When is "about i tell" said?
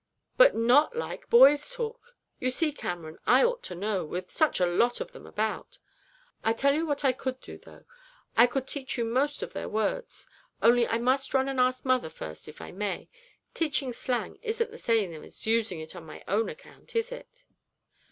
5.27-6.73